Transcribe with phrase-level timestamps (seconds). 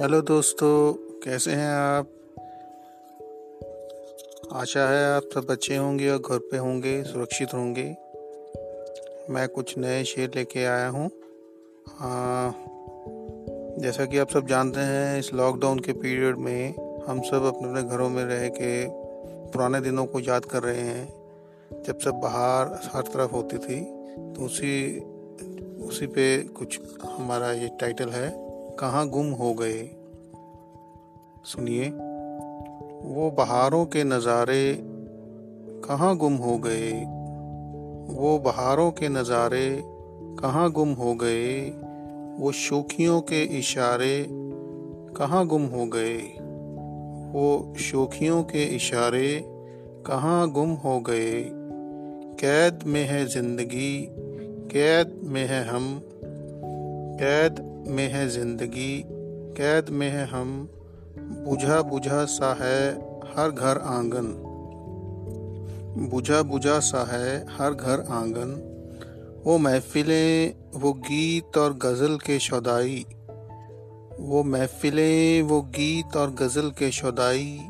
[0.00, 0.92] Hello दोस्तों,
[1.24, 2.06] कैसे हैं आप?
[4.52, 7.84] आशा है आप सब अच्छे होंगे और घर पे होंगे, सुरक्षित होंगे।
[9.30, 11.10] मैं कुछ नए शेर लेके आया हूँ।
[13.78, 16.74] जैसा कि आप सब जानते हैं, इस लॉकडाउन के पीरियड में
[17.06, 18.86] हम सब अपने अपने घरों में रह के
[19.52, 23.80] पुराने दिनों को याद कर रहे हैं। जब सब बाहर हर तरफ़ होती थी
[24.32, 25.00] तो उसी
[25.88, 28.49] उसी पे कुछ हमारा ये टाइटल है
[28.80, 29.90] कहाँ गुम हो गए?
[31.44, 31.88] सुनिए,
[33.14, 34.78] वो बहारों के नज़ारे
[35.84, 36.92] कहाँ गुम हो गए?
[38.14, 39.82] वो बहारों के नज़ारे
[40.40, 41.70] कहाँ गुम हो गए?
[42.38, 44.26] वो शोखियों के इशारे
[45.16, 46.18] कहाँ गुम हो गए?
[47.32, 49.44] वो शोखियों के इशारे
[50.06, 51.44] कहाँ गुम हो गए?
[52.40, 54.08] कैद में है ज़िंदगी,
[54.72, 56.02] कैद में है हम।
[57.20, 59.04] कैद में है ज़िंदगी,
[59.56, 60.68] कैद में है हम,
[61.18, 62.92] बुझा बुझा सा है
[63.36, 64.26] हर घर आँगन।
[66.10, 68.66] बुझा बुझा सा है हर घर आँगन।
[69.46, 73.06] वो महफिलें, वो गीत और गज़ल के शौदाई।
[74.20, 77.60] वो महफिलें, वो गीत और गज़ल के शौदाई।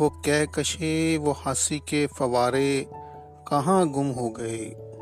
[0.00, 2.86] वो कहकशे, वो हँसी के फवारे
[3.48, 4.93] कहाँ गुम हो गए?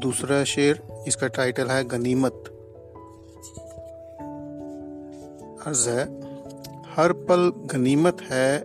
[0.00, 2.44] दूसरा शेर, इसका टाइटल है गनीमत।
[5.66, 6.04] अर्ज़ है,
[6.96, 8.58] हर पल गनीमत है,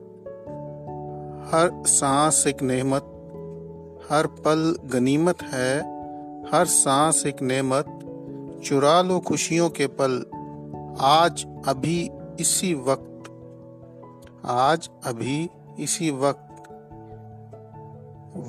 [1.50, 3.16] हर सांस एक नेमत
[4.12, 5.80] हर पल गनीमत है,
[6.52, 7.86] हर सांस एक नेमत
[8.64, 10.26] चुरा लो खुशियों के पल,
[11.02, 13.24] आज, अभी, इसी वक्त।
[14.46, 16.46] आज, अभी, इसी वक्त।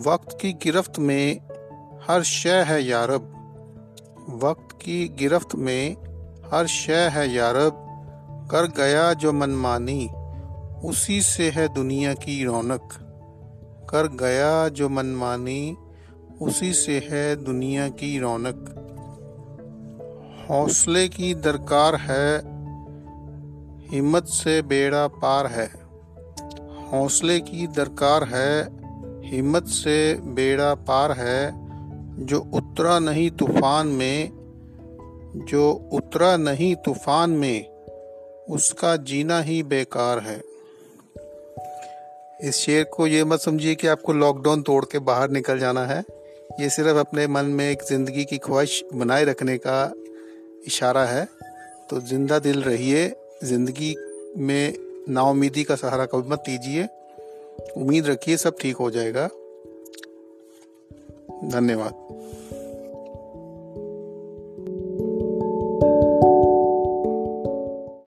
[0.08, 1.49] वक्त की गिरफ्त में
[2.08, 3.36] हर शय है यारब
[4.42, 5.96] वक्त की गिरफ्त में
[6.52, 7.86] हर शय है यारब
[8.50, 10.10] कर गया जो मनमानी
[10.84, 12.88] उसी से है दुनिया की रौनक।
[13.90, 15.76] कर गया जो मनमानी
[16.42, 18.76] उसी से है दुनिया की रौनक।
[20.50, 22.38] हौसले की दरकार है,
[23.88, 25.70] हिम्मत से बेड़ा पार है।
[26.88, 28.70] हौसले की दरकार है,
[29.30, 31.59] हिम्मत से बेड़ा पार है।
[32.20, 34.30] जो उतरा नहीं तूफ़ान में,
[35.36, 37.66] जो उतरा नहीं तूफ़ान में,
[38.48, 40.42] उसका जीना ही बेकार है।
[42.48, 46.04] इस शेर को ये मत समझिए कि आपको लॉकडाउन तोड़ के बाहर निकल जाना है।
[46.60, 49.92] ये सिर्फ़ अपने मन में एक ज़िंदगी की ख्वाहिश बनाए रखने का
[50.66, 51.28] इशारा है।
[51.90, 53.94] तो ज़िंदा दिल रहिए, ज़िंदगी
[54.36, 54.74] में
[55.08, 56.88] नाउमीदी का सहारा कभी मत लीजिए।
[57.76, 59.28] उम्मीद रखिए सब ठीक हो जाएगा।
[61.44, 61.92] 残念は